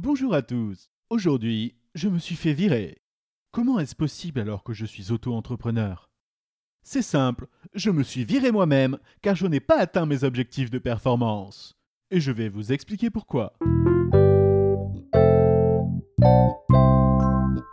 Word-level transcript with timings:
Bonjour 0.00 0.34
à 0.34 0.42
tous. 0.42 0.90
Aujourd'hui, 1.08 1.76
je 1.94 2.08
me 2.08 2.18
suis 2.18 2.34
fait 2.34 2.52
virer. 2.52 2.98
Comment 3.52 3.78
est-ce 3.78 3.94
possible 3.94 4.40
alors 4.40 4.64
que 4.64 4.72
je 4.72 4.84
suis 4.84 5.12
auto-entrepreneur? 5.12 6.10
C'est 6.82 7.00
simple, 7.00 7.46
je 7.74 7.90
me 7.90 8.02
suis 8.02 8.24
viré 8.24 8.50
moi-même 8.50 8.98
car 9.22 9.36
je 9.36 9.46
n'ai 9.46 9.60
pas 9.60 9.78
atteint 9.78 10.04
mes 10.04 10.24
objectifs 10.24 10.68
de 10.68 10.80
performance. 10.80 11.78
Et 12.10 12.18
je 12.18 12.32
vais 12.32 12.48
vous 12.48 12.72
expliquer 12.72 13.08
pourquoi. 13.10 13.52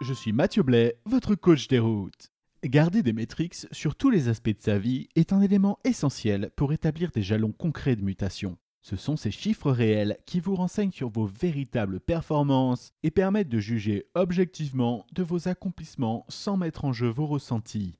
Je 0.00 0.14
suis 0.14 0.32
Mathieu 0.32 0.62
Blais, 0.62 0.98
votre 1.04 1.34
coach 1.34 1.68
des 1.68 1.80
routes. 1.80 2.30
Garder 2.64 3.02
des 3.02 3.12
métriques 3.12 3.66
sur 3.72 3.94
tous 3.94 4.08
les 4.08 4.28
aspects 4.28 4.48
de 4.48 4.62
sa 4.62 4.78
vie 4.78 5.10
est 5.16 5.34
un 5.34 5.42
élément 5.42 5.78
essentiel 5.84 6.50
pour 6.56 6.72
établir 6.72 7.10
des 7.10 7.22
jalons 7.22 7.52
concrets 7.52 7.94
de 7.94 8.02
mutation. 8.02 8.56
Ce 8.88 8.94
sont 8.94 9.16
ces 9.16 9.32
chiffres 9.32 9.72
réels 9.72 10.16
qui 10.26 10.38
vous 10.38 10.54
renseignent 10.54 10.92
sur 10.92 11.08
vos 11.08 11.26
véritables 11.26 11.98
performances 11.98 12.92
et 13.02 13.10
permettent 13.10 13.48
de 13.48 13.58
juger 13.58 14.06
objectivement 14.14 15.04
de 15.12 15.24
vos 15.24 15.48
accomplissements 15.48 16.24
sans 16.28 16.56
mettre 16.56 16.84
en 16.84 16.92
jeu 16.92 17.08
vos 17.08 17.26
ressentis. 17.26 17.98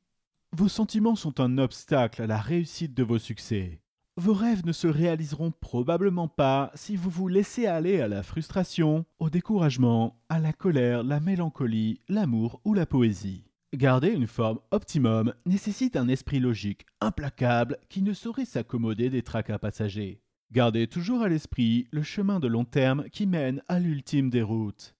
Vos 0.52 0.68
sentiments 0.68 1.16
sont 1.16 1.40
un 1.40 1.58
obstacle 1.58 2.22
à 2.22 2.28
la 2.28 2.38
réussite 2.38 2.94
de 2.94 3.02
vos 3.02 3.18
succès. 3.18 3.80
Vos 4.16 4.32
rêves 4.32 4.64
ne 4.64 4.70
se 4.70 4.86
réaliseront 4.86 5.50
probablement 5.50 6.28
pas 6.28 6.70
si 6.76 6.94
vous 6.94 7.10
vous 7.10 7.26
laissez 7.26 7.66
aller 7.66 8.00
à 8.00 8.06
la 8.06 8.22
frustration, 8.22 9.06
au 9.18 9.28
découragement, 9.28 10.20
à 10.28 10.38
la 10.38 10.52
colère, 10.52 11.02
la 11.02 11.18
mélancolie, 11.18 12.00
l'amour 12.08 12.60
ou 12.64 12.74
la 12.74 12.86
poésie. 12.86 13.42
Garder 13.74 14.10
une 14.10 14.28
forme 14.28 14.60
optimum 14.70 15.34
nécessite 15.46 15.96
un 15.96 16.06
esprit 16.06 16.38
logique 16.38 16.86
implacable 17.00 17.76
qui 17.88 18.02
ne 18.02 18.12
saurait 18.12 18.44
s'accommoder 18.44 19.10
des 19.10 19.22
tracas 19.22 19.58
passagers. 19.58 20.22
Gardez 20.52 20.86
toujours 20.86 21.22
à 21.22 21.28
l'esprit 21.28 21.88
le 21.90 22.02
chemin 22.02 22.38
de 22.38 22.46
long 22.46 22.64
terme 22.64 23.08
qui 23.10 23.26
mène 23.26 23.62
à 23.68 23.80
l'ultime 23.80 24.30
des 24.30 24.42
routes. 24.42 24.94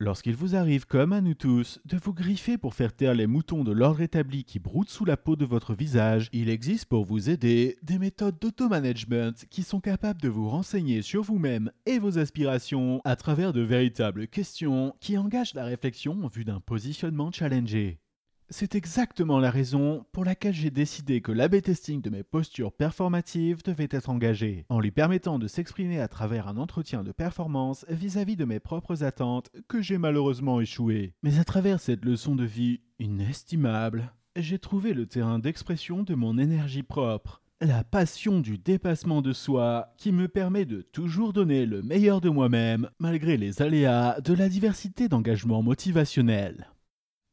Lorsqu'il 0.00 0.36
vous 0.36 0.54
arrive, 0.54 0.86
comme 0.86 1.12
à 1.12 1.20
nous 1.20 1.34
tous, 1.34 1.80
de 1.84 1.96
vous 1.96 2.14
griffer 2.14 2.56
pour 2.56 2.74
faire 2.74 2.94
taire 2.94 3.14
les 3.14 3.26
moutons 3.26 3.64
de 3.64 3.72
l'ordre 3.72 4.00
établi 4.00 4.44
qui 4.44 4.60
broutent 4.60 4.90
sous 4.90 5.04
la 5.04 5.16
peau 5.16 5.34
de 5.34 5.44
votre 5.44 5.74
visage, 5.74 6.28
il 6.32 6.50
existe 6.50 6.84
pour 6.84 7.04
vous 7.04 7.30
aider 7.30 7.76
des 7.82 7.98
méthodes 7.98 8.38
d'auto-management 8.38 9.46
qui 9.50 9.64
sont 9.64 9.80
capables 9.80 10.20
de 10.20 10.28
vous 10.28 10.48
renseigner 10.48 11.02
sur 11.02 11.22
vous-même 11.22 11.72
et 11.84 11.98
vos 11.98 12.16
aspirations 12.16 13.00
à 13.04 13.16
travers 13.16 13.52
de 13.52 13.62
véritables 13.62 14.28
questions 14.28 14.94
qui 15.00 15.18
engagent 15.18 15.54
la 15.54 15.64
réflexion 15.64 16.22
en 16.22 16.28
vue 16.28 16.44
d'un 16.44 16.60
positionnement 16.60 17.32
challengé. 17.32 17.98
C'est 18.50 18.74
exactement 18.74 19.38
la 19.38 19.50
raison 19.50 20.06
pour 20.10 20.24
laquelle 20.24 20.54
j'ai 20.54 20.70
décidé 20.70 21.20
que 21.20 21.32
l'AB 21.32 21.60
testing 21.60 22.00
de 22.00 22.08
mes 22.08 22.22
postures 22.22 22.72
performatives 22.72 23.62
devait 23.62 23.88
être 23.90 24.08
engagé, 24.08 24.64
en 24.70 24.80
lui 24.80 24.90
permettant 24.90 25.38
de 25.38 25.46
s'exprimer 25.46 26.00
à 26.00 26.08
travers 26.08 26.48
un 26.48 26.56
entretien 26.56 27.04
de 27.04 27.12
performance 27.12 27.84
vis-à-vis 27.90 28.36
de 28.36 28.46
mes 28.46 28.58
propres 28.58 29.04
attentes 29.04 29.50
que 29.68 29.82
j'ai 29.82 29.98
malheureusement 29.98 30.62
échoué. 30.62 31.12
Mais 31.22 31.38
à 31.38 31.44
travers 31.44 31.78
cette 31.78 32.06
leçon 32.06 32.36
de 32.36 32.44
vie 32.44 32.80
inestimable, 32.98 34.14
j'ai 34.34 34.58
trouvé 34.58 34.94
le 34.94 35.04
terrain 35.04 35.38
d'expression 35.38 36.02
de 36.02 36.14
mon 36.14 36.38
énergie 36.38 36.82
propre, 36.82 37.42
la 37.60 37.84
passion 37.84 38.40
du 38.40 38.56
dépassement 38.56 39.20
de 39.20 39.34
soi 39.34 39.92
qui 39.98 40.10
me 40.10 40.26
permet 40.26 40.64
de 40.64 40.80
toujours 40.80 41.34
donner 41.34 41.66
le 41.66 41.82
meilleur 41.82 42.22
de 42.22 42.30
moi-même 42.30 42.88
malgré 42.98 43.36
les 43.36 43.60
aléas 43.60 44.22
de 44.22 44.32
la 44.32 44.48
diversité 44.48 45.08
d'engagements 45.08 45.62
motivationnels. 45.62 46.70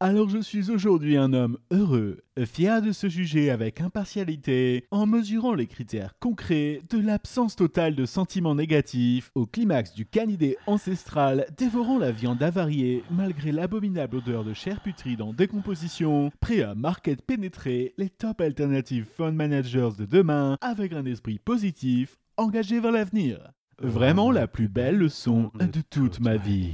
Alors 0.06 0.30
je 0.30 0.38
suis 0.38 0.70
aujourd'hui 0.70 1.17
un 1.17 1.34
homme 1.34 1.58
heureux, 1.72 2.22
fier 2.45 2.80
de 2.80 2.92
se 2.92 3.09
juger 3.09 3.50
avec 3.50 3.81
impartialité, 3.81 4.86
en 4.92 5.08
mesurant 5.08 5.56
les 5.56 5.66
critères 5.66 6.14
concrets 6.20 6.84
de 6.92 7.00
l'absence 7.00 7.56
totale 7.56 7.95
de 7.95 8.06
sentiments 8.06 8.53
négatifs, 8.53 9.31
au 9.34 9.47
climax 9.47 9.95
du 9.95 10.06
canidé 10.06 10.58
ancestral 10.67 11.47
dévorant 11.58 11.97
la 11.97 12.12
viande 12.12 12.44
avariée 12.44 13.03
malgré 13.09 13.52
l'abominable 13.52 14.17
odeur 14.17 14.44
de 14.44 14.53
chair 14.53 14.80
putride 14.80 15.23
en 15.23 15.34
décomposition, 15.34 16.31
prêt 16.40 16.62
à 16.62 16.75
market 16.75 17.23
pénétrer 17.23 17.95
les 17.97 18.09
top 18.12 18.42
alternative 18.42 19.08
fund 19.18 19.34
managers 19.34 19.90
de 19.97 20.06
demain 20.06 20.59
avec 20.62 20.94
un 20.94 21.06
esprit 21.06 21.40
positif, 21.40 22.19
engagé 22.38 22.79
vers 22.79 22.91
l'avenir. 22.91 23.40
Vraiment 23.81 24.29
la 24.29 24.46
plus 24.46 24.69
belle 24.69 24.97
leçon 24.97 25.52
de 25.56 25.81
toute 25.90 26.19
ma 26.19 26.38
vie. 26.38 26.74